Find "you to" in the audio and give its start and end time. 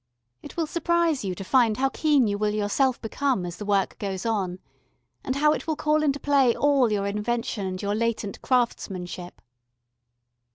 1.23-1.43